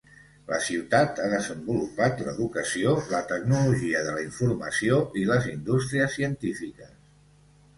La 0.51 0.57
ciutat 0.67 1.19
ha 1.25 1.27
desenvolupat 1.33 2.23
l'educació, 2.29 2.93
la 3.17 3.21
tecnologia 3.33 4.01
de 4.09 4.17
la 4.17 4.25
informació 4.29 4.99
i 5.25 5.27
les 5.33 5.47
indústries 5.53 6.17
científiques. 6.19 6.93